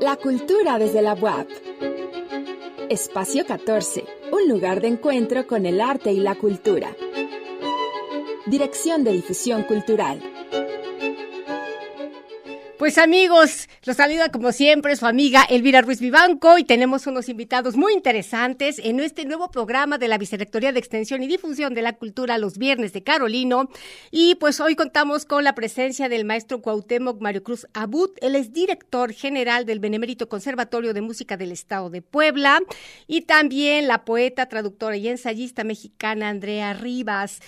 [0.00, 1.46] La cultura desde la UAP.
[2.88, 6.96] Espacio 14, un lugar de encuentro con el arte y la cultura.
[8.46, 10.22] Dirección de Difusión Cultural.
[12.80, 17.76] Pues amigos, los saluda como siempre su amiga Elvira Ruiz Vivanco y tenemos unos invitados
[17.76, 21.92] muy interesantes en este nuevo programa de la Vicerrectoría de Extensión y Difusión de la
[21.92, 23.68] Cultura los viernes de Carolino.
[24.10, 28.16] Y pues hoy contamos con la presencia del maestro Cuauhtémoc Mario Cruz Abut.
[28.22, 32.60] Él es director general del Benemérito Conservatorio de Música del Estado de Puebla
[33.06, 37.40] y también la poeta, traductora y ensayista mexicana Andrea Rivas.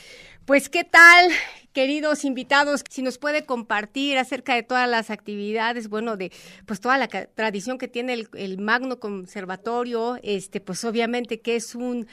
[0.46, 1.30] Pues, ¿qué tal?
[1.73, 6.32] Queridos invitados, si nos puede compartir acerca de todas las actividades, bueno, de
[6.66, 12.09] pues toda la tradición que tiene el, Magno Conservatorio, este, pues obviamente que es un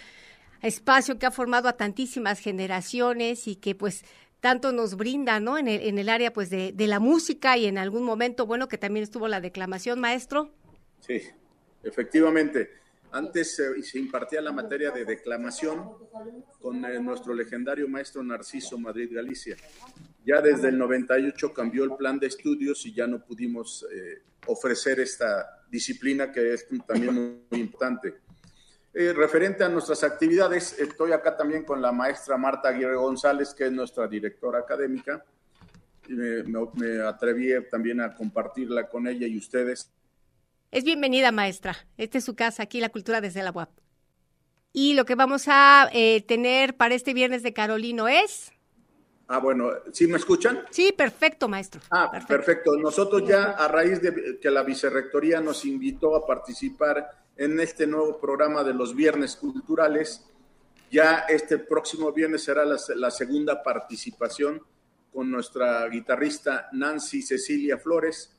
[0.61, 4.05] espacio que ha formado a tantísimas generaciones y que pues
[4.41, 5.57] tanto nos brinda, ¿no?
[5.57, 8.67] En el, en el área pues de, de la música y en algún momento, bueno,
[8.67, 10.51] que también estuvo la declamación, maestro.
[10.99, 11.23] Sí,
[11.83, 12.78] efectivamente.
[13.11, 15.93] Antes se impartía la materia de declamación
[16.61, 19.55] con eh, nuestro legendario maestro Narciso Madrid Galicia.
[20.23, 24.99] Ya desde el 98 cambió el plan de estudios y ya no pudimos eh, ofrecer
[24.99, 28.15] esta disciplina que es también muy importante.
[28.93, 33.65] Eh, referente a nuestras actividades, estoy acá también con la maestra Marta Aguirre González, que
[33.65, 35.23] es nuestra directora académica.
[36.07, 39.91] Me, me atreví también a compartirla con ella y ustedes
[40.71, 41.75] es bienvenida, maestra.
[41.97, 43.69] Esta es su casa, aquí la cultura desde la UAP.
[44.71, 48.51] Y lo que vamos a eh, tener para este viernes de Carolino es...
[49.27, 50.63] Ah, bueno, ¿sí me escuchan?
[50.69, 51.81] Sí, perfecto, maestro.
[51.89, 52.75] Ah, perfecto.
[52.77, 58.19] Nosotros ya, a raíz de que la vicerrectoría nos invitó a participar en este nuevo
[58.19, 60.25] programa de los viernes culturales,
[60.91, 64.63] ya este próximo viernes será la, la segunda participación
[65.13, 68.38] con nuestra guitarrista Nancy Cecilia Flores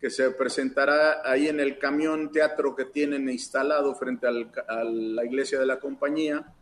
[0.00, 5.58] que se presentará ahí en el camión teatro que tienen instalado frente a la iglesia
[5.58, 6.54] de la compañía.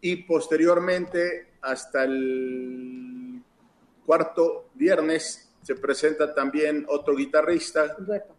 [0.00, 3.42] Y posteriormente, hasta el
[4.04, 7.96] cuarto viernes, se presenta también otro guitarrista.
[7.98, 8.36] Dueto,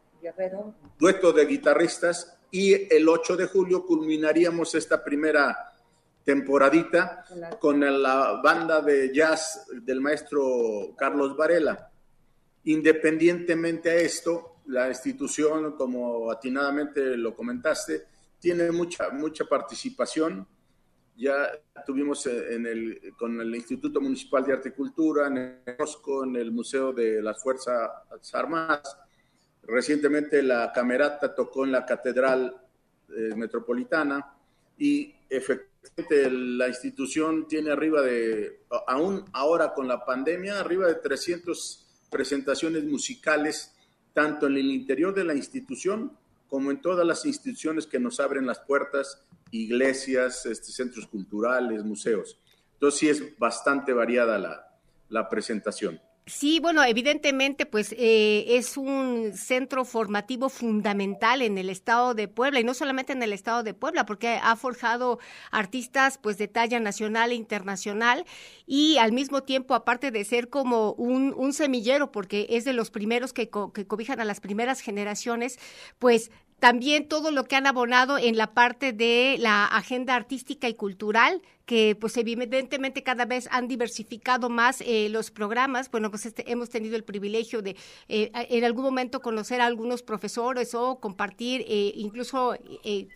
[0.97, 2.37] Dueto de guitarristas.
[2.49, 5.73] Y el 8 de julio culminaríamos esta primera
[6.23, 7.25] temporadita
[7.59, 11.91] con la banda de jazz del maestro Carlos Varela.
[12.65, 18.03] Independientemente a esto, la institución, como atinadamente lo comentaste,
[18.39, 20.47] tiene mucha, mucha participación.
[21.15, 21.49] Ya
[21.85, 26.51] tuvimos en el, con el Instituto Municipal de Arte y Cultura, en el en el
[26.51, 27.89] Museo de las Fuerzas
[28.33, 28.97] Armadas.
[29.63, 32.55] Recientemente la Camerata tocó en la Catedral
[33.09, 34.35] eh, Metropolitana
[34.77, 41.86] y efectivamente la institución tiene arriba de, aún ahora con la pandemia, arriba de 300
[42.09, 43.73] presentaciones musicales
[44.13, 46.17] tanto en el interior de la institución
[46.49, 52.39] como en todas las instituciones que nos abren las puertas, iglesias, este, centros culturales, museos.
[52.73, 54.79] Entonces sí es bastante variada la,
[55.09, 55.99] la presentación.
[56.27, 62.59] Sí, bueno, evidentemente, pues eh, es un centro formativo fundamental en el estado de Puebla
[62.59, 65.19] y no solamente en el estado de Puebla, porque ha forjado
[65.51, 68.25] artistas, pues de talla nacional e internacional
[68.65, 72.91] y al mismo tiempo, aparte de ser como un, un semillero, porque es de los
[72.91, 75.57] primeros que, que cobijan a las primeras generaciones,
[75.97, 76.29] pues
[76.59, 81.41] también todo lo que han abonado en la parte de la agenda artística y cultural
[81.67, 85.91] que pues evidentemente cada vez han diversificado más eh, los programas.
[85.91, 87.75] Bueno, pues este, hemos tenido el privilegio de
[88.07, 92.55] eh, en algún momento conocer a algunos profesores o compartir, eh, incluso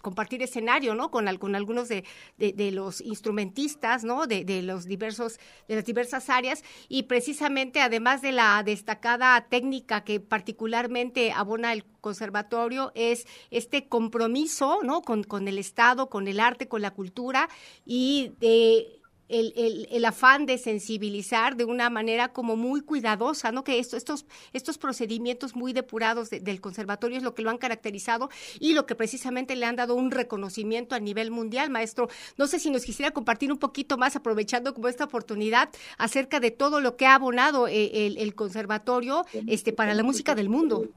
[0.01, 1.12] compartir escenario, ¿no?
[1.12, 2.03] Con, con algunos de,
[2.38, 4.28] de, los instrumentistas, ¿no?
[4.28, 10.03] De, de, los diversos, de las diversas áreas y precisamente además de la destacada técnica
[10.03, 15.01] que particularmente abona el conservatorio es este compromiso, ¿no?
[15.01, 17.47] Con, con el Estado, con el arte, con la cultura
[17.85, 19.01] y de
[19.31, 23.63] el, el, afán de sensibilizar de una manera como muy cuidadosa, ¿no?
[23.63, 28.30] Que esto, estos, estos procedimientos muy depurados del conservatorio es lo que lo han caracterizado
[28.59, 32.09] y lo que precisamente le han dado un reconocimiento a nivel mundial, maestro.
[32.38, 36.51] No sé si nos quisiera compartir un poquito más, aprovechando como esta oportunidad, acerca de
[36.51, 40.89] todo lo que ha abonado eh, el, conservatorio este, para la música del mundo.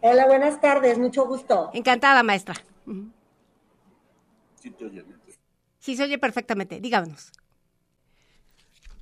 [0.00, 1.70] Hola, buenas tardes, mucho gusto.
[1.72, 2.54] Encantada, maestra.
[5.78, 6.80] Sí, se oye perfectamente.
[6.80, 7.32] Díganos.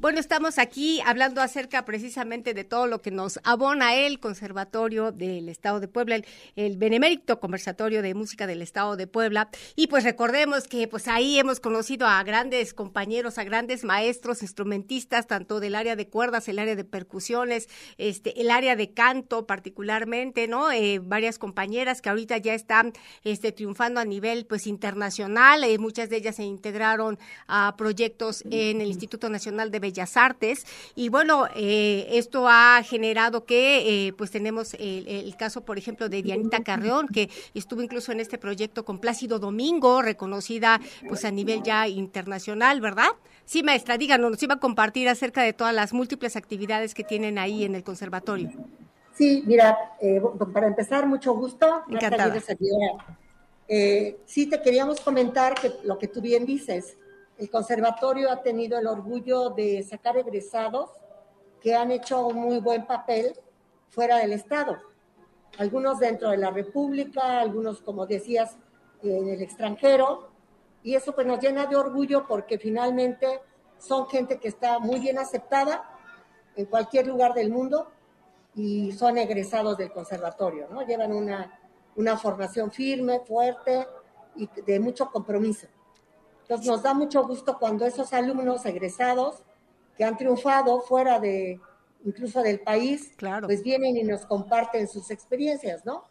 [0.03, 5.49] Bueno, estamos aquí hablando acerca precisamente de todo lo que nos abona el Conservatorio del
[5.49, 6.21] Estado de Puebla,
[6.57, 9.49] el, Benemérito Conversatorio de Música del Estado de Puebla.
[9.77, 15.29] Y pues recordemos que pues ahí hemos conocido a grandes compañeros, a grandes maestros, instrumentistas,
[15.29, 20.49] tanto del área de cuerdas, el área de percusiones, este, el área de canto particularmente,
[20.49, 20.73] ¿no?
[20.73, 26.11] Eh, varias compañeras que ahorita ya están este, triunfando a nivel pues internacional, eh, muchas
[26.11, 30.67] de ellas se integraron a proyectos en el Instituto Nacional de Bellas Artes.
[30.95, 36.23] Y bueno, eh, esto ha generado que eh, pues tenemos el, caso, por ejemplo, de
[36.23, 41.63] Dianita Carreón, que estuvo incluso en este proyecto con Plácido Domingo, reconocida pues a nivel
[41.63, 43.09] ya internacional, ¿verdad?
[43.45, 47.39] Sí, maestra, díganos, nos iba a compartir acerca de todas las múltiples actividades que tienen
[47.39, 48.51] ahí en el conservatorio.
[49.15, 50.23] Sí, mira, eh,
[50.53, 51.83] para empezar, mucho gusto.
[51.89, 52.41] Encantada.
[54.27, 56.97] sí, te queríamos comentar que lo que tú bien dices,
[57.39, 60.91] el conservatorio ha tenido el orgullo de sacar egresados
[61.61, 63.35] que han hecho un muy buen papel
[63.89, 64.77] fuera del Estado.
[65.59, 68.57] Algunos dentro de la República, algunos, como decías,
[69.03, 70.31] en el extranjero.
[70.83, 73.41] Y eso pues nos llena de orgullo porque finalmente
[73.79, 75.85] son gente que está muy bien aceptada
[76.57, 77.89] en cualquier lugar del mundo
[78.55, 80.83] y son egresados del conservatorio, ¿no?
[80.83, 81.59] Llevan una,
[81.97, 83.87] una formación firme, fuerte
[84.37, 85.67] y de mucho compromiso.
[86.53, 89.43] Entonces nos da mucho gusto cuando esos alumnos egresados
[89.97, 91.59] que han triunfado fuera de
[92.05, 93.13] incluso del país,
[93.47, 96.05] pues vienen y nos comparten sus experiencias, ¿no?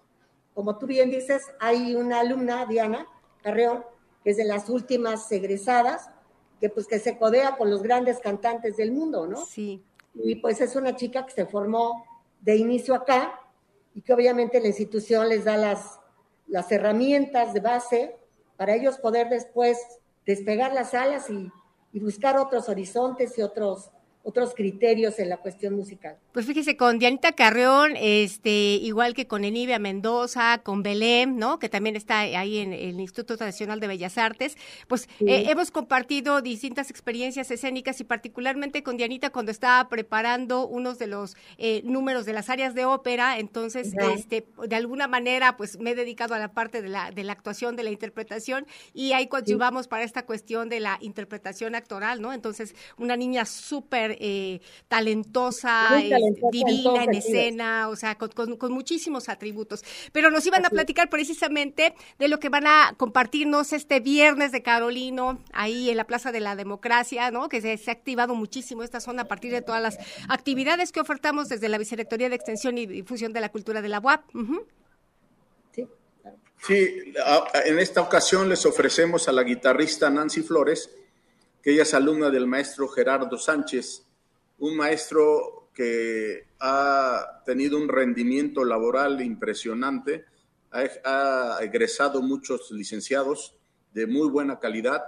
[0.56, 3.06] Como tú bien dices, hay una alumna, Diana
[3.44, 3.86] Carreón,
[4.24, 6.10] que es de las últimas egresadas,
[6.60, 9.46] que pues que se codea con los grandes cantantes del mundo, ¿no?
[9.46, 9.84] Sí.
[10.16, 12.04] Y pues es una chica que se formó
[12.40, 13.40] de inicio acá
[13.94, 16.00] y que obviamente la institución les da las,
[16.48, 18.18] las herramientas de base
[18.58, 19.78] para ellos poder después
[20.32, 21.52] despegar las alas y,
[21.94, 23.92] y buscar otros horizontes y otros
[24.24, 26.18] otros criterios en la cuestión musical.
[26.32, 31.58] Pues fíjese, con Dianita Carreón, este, igual que con Enivia Mendoza, con Belém, ¿no?
[31.60, 34.58] Que también está ahí en el Instituto Nacional de Bellas Artes,
[34.88, 41.00] pues eh, hemos compartido distintas experiencias escénicas y particularmente con Dianita cuando estaba preparando unos
[41.00, 45.80] de los eh, números de las áreas de ópera, entonces, este, de alguna manera, pues
[45.80, 49.14] me he dedicado a la parte de la, de la actuación, de la interpretación, y
[49.14, 52.34] ahí coadyuvamos para esta cuestión de la interpretación actoral, ¿no?
[52.34, 55.90] Entonces, una niña súper eh, talentosa,
[56.52, 59.84] divina en escena, o sea, con, muchísimos atributos.
[60.12, 64.62] Pero nos iban a platicar precisamente de lo que van a compartirnos este viernes de
[64.62, 67.50] Carolino, ahí en la Plaza de la Democracia, ¿no?
[67.50, 69.98] Que se, ha activado muchísimo esta zona a partir de todas las
[70.30, 74.00] actividades que ofertamos desde la Vicerrectoría de Extensión y Difusión de la Cultura de la
[74.00, 74.24] UAP.
[75.74, 75.88] Sí.
[76.64, 77.14] Sí,
[77.66, 80.90] en esta ocasión les ofrecemos a la guitarrista Nancy Flores
[81.62, 84.06] que ella es alumna del maestro Gerardo Sánchez,
[84.60, 90.26] un maestro que ha tenido un rendimiento laboral impresionante,
[90.72, 93.56] ha, egresado muchos licenciados
[93.94, 95.04] de muy buena calidad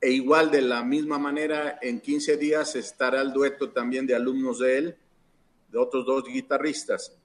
[0.00, 4.60] e igual de la misma manera en 15 días estará el dueto también de alumnos
[4.60, 4.96] de él,
[5.68, 7.16] de otros dos guitarristas.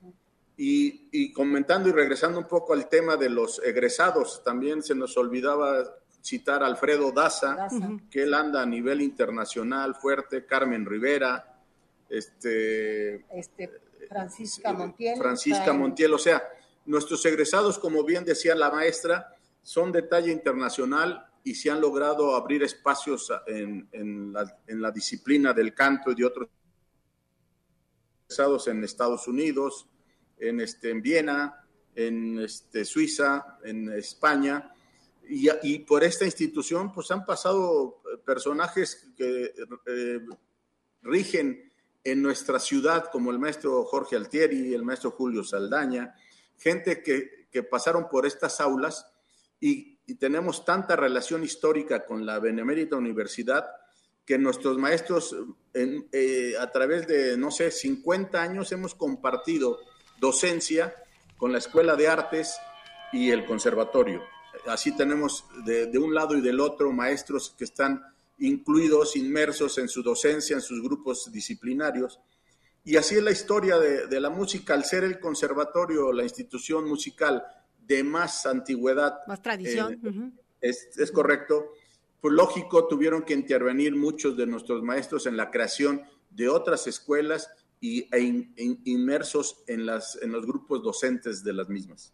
[0.57, 5.18] Y, y, comentando y regresando un poco al tema de los egresados, también se nos
[5.18, 5.83] olvidaba
[6.25, 7.68] citar a Alfredo Daza,
[8.10, 11.62] que él anda a nivel internacional fuerte, Carmen Rivera,
[12.10, 13.72] este, este
[14.10, 15.18] Francisca Montiel.
[15.19, 16.42] Francisca Montiel, o sea,
[16.88, 22.36] nuestros egresados, como bien decía la maestra, son de talla internacional y se han logrado
[22.36, 26.50] abrir espacios en, en, la, en la, disciplina del canto y de otros
[28.24, 29.88] egresados en Estados Unidos,
[30.39, 34.74] en, este, en Viena, en este, Suiza, en España,
[35.27, 39.53] y, por esta institución pues han pasado eh, personajes que
[39.87, 40.19] eh,
[41.01, 41.71] rigen
[42.03, 46.15] en nuestra ciudad, como el maestro Jorge Altieri, el maestro Julio Saldaña,
[46.57, 49.07] gente que, que pasaron por estas aulas
[49.59, 53.65] y, tenemos tanta relación histórica con la Benemérita Universidad
[54.23, 55.35] que nuestros maestros
[55.73, 59.79] eh, a través de, no sé, 50 años hemos compartido
[60.19, 60.94] docencia
[61.37, 62.55] con la Escuela de Artes
[63.11, 64.21] y el Conservatorio
[64.68, 68.02] así tenemos de, un lado y del otro maestros que están
[68.38, 72.19] incluidos, inmersos en su docencia, en sus grupos disciplinarios.
[72.84, 77.44] Y así es la historia de, la música, al ser el conservatorio, la institución musical
[77.80, 79.19] de más antigüedad.
[79.28, 80.34] Más tradición.
[80.62, 81.72] Eh, es, correcto.
[82.22, 87.50] Pues lógico, tuvieron que intervenir muchos de nuestros maestros en la creación de otras escuelas
[87.80, 88.52] y, e
[88.86, 92.14] inmersos en, las, en los grupos docentes de las mismas.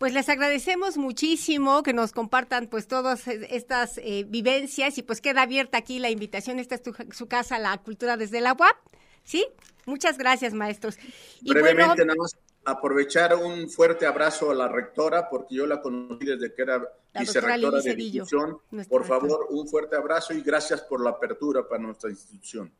[0.00, 5.42] Pues les agradecemos muchísimo que nos compartan pues todas estas eh, vivencias y pues queda
[5.42, 6.58] abierta aquí la invitación.
[6.58, 6.80] Esta es
[7.14, 8.76] su casa, la cultura desde la UAP.
[9.24, 9.46] ¿Sí?
[9.84, 10.96] Muchas gracias, maestros.
[11.42, 16.54] Brevemente, nada más aprovechar un fuerte abrazo a la rectora, porque yo la conocí desde
[16.54, 16.82] que era
[17.18, 18.58] vicerrectora de institución.
[18.88, 22.72] Por favor, un fuerte abrazo y gracias por la apertura para nuestra institución.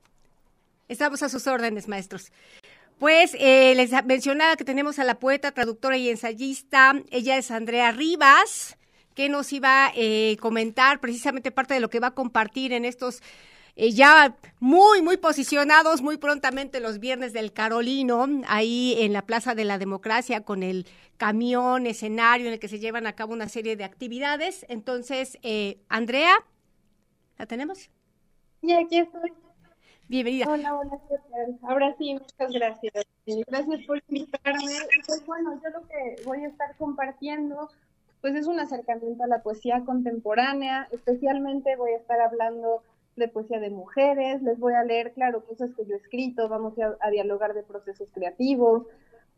[0.89, 2.33] Estamos a sus órdenes, maestros.
[3.01, 7.03] Pues eh, les mencionaba que tenemos a la poeta, traductora y ensayista.
[7.11, 8.77] Ella es Andrea Rivas,
[9.15, 12.85] que nos iba a eh, comentar precisamente parte de lo que va a compartir en
[12.85, 13.23] estos
[13.75, 19.55] eh, ya muy, muy posicionados muy prontamente los viernes del Carolino, ahí en la Plaza
[19.55, 23.49] de la Democracia, con el camión, escenario en el que se llevan a cabo una
[23.49, 24.67] serie de actividades.
[24.69, 25.39] Entonces,
[25.89, 26.35] Andrea,
[27.39, 27.89] ¿la tenemos?
[28.61, 29.33] Sí, aquí estoy.
[30.11, 30.47] Bienvenida.
[30.49, 30.99] Hola, hola,
[31.63, 33.07] Ahora sí, muchas gracias.
[33.47, 34.73] Gracias por invitarme.
[35.07, 37.71] Pues bueno, yo lo que voy a estar compartiendo
[38.21, 42.83] pues es un acercamiento a la poesía contemporánea, especialmente voy a estar hablando
[43.15, 46.77] de poesía de mujeres, les voy a leer, claro, cosas que yo he escrito, vamos
[46.81, 48.89] a, a dialogar de procesos creativos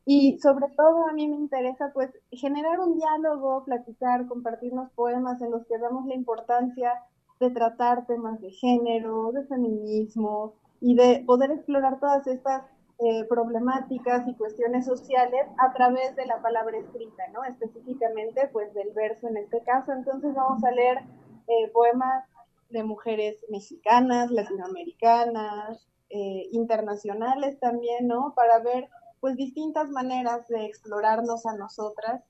[0.07, 5.51] y sobre todo a mí me interesa pues generar un diálogo, platicar, compartirnos poemas en
[5.51, 6.95] los que damos la importancia
[7.43, 12.65] de tratar temas de género, de feminismo, y de poder explorar todas estas
[12.99, 17.45] eh, problemáticas y cuestiones sociales a través de la palabra escrita, ¿no?
[17.45, 19.93] Específicamente, pues del verso en este caso.
[19.93, 20.99] Entonces vamos a leer
[21.47, 22.25] eh, poemas
[22.71, 28.35] de mujeres mexicanas, latinoamericanas, eh, internacionales también, ¿no?
[28.35, 28.89] Para ver,
[29.21, 32.23] pues, distintas maneras de explorarnos a nosotras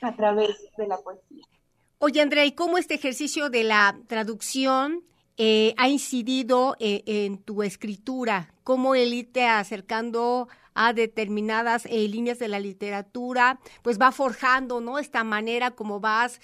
[0.00, 1.44] a través de la poesía.
[2.02, 5.04] Oye, Andrea, ¿y cómo este ejercicio de la traducción
[5.36, 8.54] eh, ha incidido eh, en tu escritura?
[8.64, 14.98] ¿Cómo el irte acercando a determinadas eh, líneas de la literatura, pues va forjando, ¿no?
[14.98, 16.40] Esta manera como vas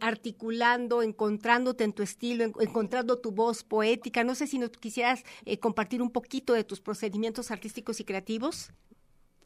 [0.00, 4.22] articulando, encontrándote en tu estilo, encontrando tu voz poética.
[4.22, 5.24] No sé si nos quisieras
[5.58, 8.70] compartir un poquito de tus procedimientos artísticos y creativos.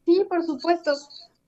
[0.05, 0.93] Sí, por supuesto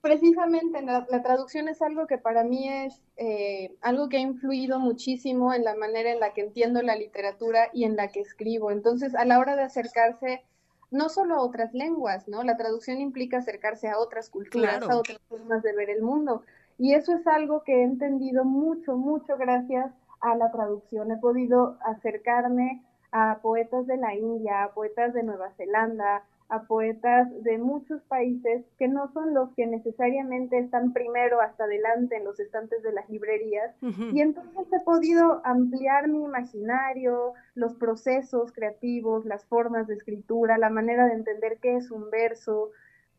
[0.02, 5.54] precisamente la, traducción es algo que para mí es eh, algo que ha influido muchísimo
[5.54, 8.72] en la manera en la que entiendo la literatura y en la que escribo.
[8.72, 10.44] Entonces, a la hora de acercarse
[10.90, 12.44] no solo a otras lenguas, ¿no?
[12.44, 16.44] La traducción implica acercarse a otras culturas, a otras formas de ver el mundo.
[16.78, 21.12] Y eso es algo que he entendido mucho, mucho gracias a la traducción.
[21.12, 27.28] He podido acercarme a poetas de la India, a poetas de Nueva Zelanda, a poetas
[27.44, 32.40] de muchos países que no son los que necesariamente están primero hasta adelante en los
[32.40, 33.76] estantes de las librerías.
[33.82, 40.70] Y entonces he podido ampliar mi imaginario, los procesos creativos, las formas de escritura, la
[40.70, 42.72] manera de entender qué es un verso.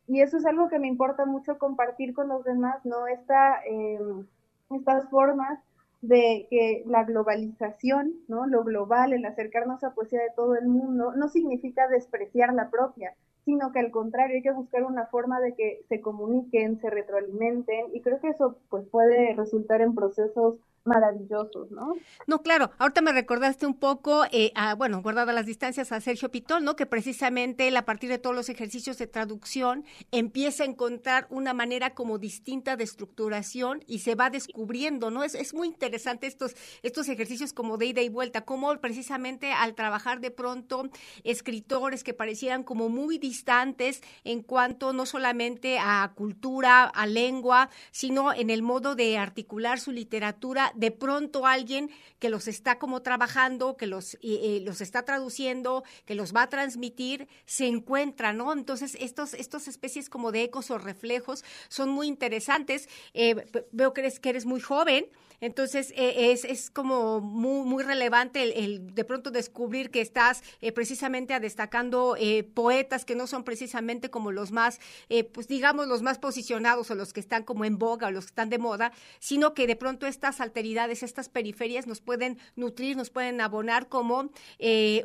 [0.07, 3.05] Y eso es algo que me importa mucho compartir con los demás, ¿no?
[3.05, 4.25] Esta, em,
[4.71, 5.59] estas formas
[6.01, 8.47] de que la globalización, ¿no?
[8.47, 13.15] Lo global, el acercarnos a poesía de todo el mundo, no significa despreciar la propia,
[13.45, 17.87] sino que al contrario hay que buscar una forma de que se comuniquen, se retroalimenten
[17.93, 21.93] y creo que eso pues puede resultar en procesos maravillosos, ¿no?
[22.27, 26.29] No, claro, ahorita me recordaste un poco, eh, a, bueno, guardada las distancias, a Sergio
[26.29, 26.75] Pitol, ¿no?
[26.75, 31.53] Que precisamente él, a partir de todos los ejercicios de traducción, empieza a encontrar una
[31.53, 35.23] manera como distinta de estructuración y se va descubriendo, ¿no?
[35.23, 39.75] Es, es muy interesante estos, estos ejercicios como de ida y vuelta, como precisamente al
[39.75, 40.89] trabajar de pronto
[41.23, 48.33] escritores que parecieran como muy distantes en cuanto no solamente a cultura, a lengua, sino
[48.33, 53.77] en el modo de articular su literatura de pronto alguien que los está como trabajando,
[53.77, 58.53] que los, los está traduciendo, que los va a transmitir, se encuentra, ¿no?
[58.53, 62.89] Entonces, estos, estas especies como de ecos o reflejos son muy interesantes.
[63.13, 63.35] Eh,
[63.71, 65.07] veo que eres, que eres muy joven.
[65.41, 70.71] Entonces, eh, es, es, como muy, muy relevante el, de pronto descubrir que estás eh,
[70.71, 74.79] precisamente destacando eh, poetas que no son precisamente como los más,
[75.33, 78.31] pues digamos, los más posicionados o los que están como en boga o los que
[78.31, 83.09] están de moda, sino que de pronto estas alteridades, estas periferias nos pueden nutrir, nos
[83.09, 84.29] pueden abonar como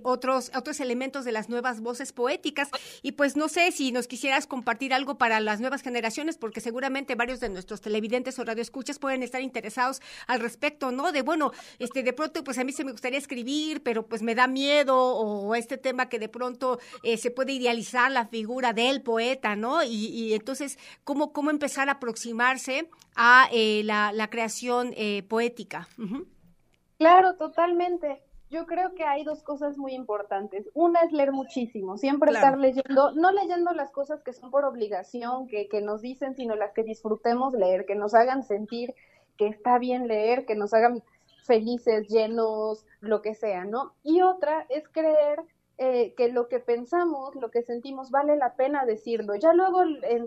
[0.03, 2.69] otros, otros elementos de las nuevas voces poéticas.
[3.03, 7.15] Y pues no sé si nos quisieras compartir algo para las nuevas generaciones, porque seguramente
[7.15, 11.13] varios de nuestros televidentes o radioescuchas pueden estar interesados al respecto, ¿no?
[11.13, 14.35] De bueno, este de pronto pues a mí se me gustaría escribir, pero pues me
[14.35, 19.03] da miedo o este tema que de pronto eh, se puede idealizar la figura del
[19.03, 19.83] poeta, ¿no?
[19.83, 25.89] Y, entonces, ¿cómo, ¿cómo empezar a aproximarse a eh, la, creación eh, poética?
[26.99, 28.23] Claro, totalmente.
[28.51, 30.69] yo creo que hay dos cosas muy importantes.
[30.75, 35.47] Una es leer muchísimo, siempre estar leyendo, no leyendo las cosas que son por obligación,
[35.47, 38.95] que, que nos dicen, sino las que disfrutemos leer, que nos hagan sentir
[39.37, 41.03] que está bien leer, que nos hagan
[41.45, 43.95] felices, llenos, lo que sea, ¿no?
[44.03, 45.41] Y otra es creer
[45.77, 49.35] eh, que lo que pensamos, lo que sentimos, vale la pena decirlo.
[49.35, 49.83] Ya luego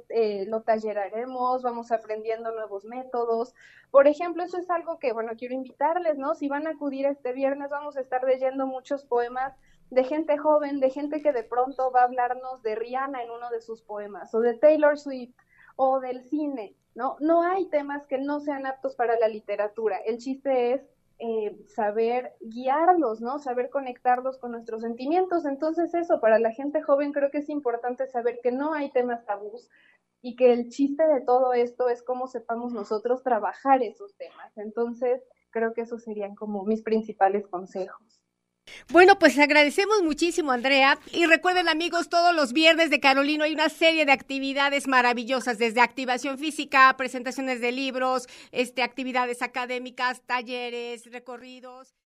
[0.09, 3.55] eh, lo talleraremos, vamos aprendiendo nuevos métodos.
[3.89, 6.35] Por ejemplo, eso es algo que, bueno, quiero invitarles, ¿no?
[6.35, 9.53] Si van a acudir este viernes, vamos a estar leyendo muchos poemas
[9.89, 13.49] de gente joven, de gente que de pronto va a hablarnos de Rihanna en uno
[13.49, 15.33] de sus poemas, o de Taylor Swift,
[15.77, 17.15] o del cine, ¿no?
[17.22, 19.98] No hay temas que no sean aptos para la literatura.
[20.00, 20.81] El chiste es
[21.19, 23.39] eh, saber guiarlos, ¿no?
[23.39, 25.46] Saber conectarlos con nuestros sentimientos.
[25.46, 29.25] Entonces eso, para la gente joven creo que es importante saber que no hay temas
[29.25, 29.69] tabús
[30.22, 34.57] y que el chiste de todo esto es cómo sepamos nosotros trabajar esos temas.
[34.57, 38.22] Entonces creo que esos serían como mis principales consejos.
[38.89, 40.97] Bueno, pues agradecemos muchísimo, Andrea.
[41.12, 45.81] Y recuerden, amigos, todos los viernes de Carolino hay una serie de actividades maravillosas, desde
[45.81, 51.97] activación física, presentaciones de libros, este, actividades académicas, talleres, recorridos.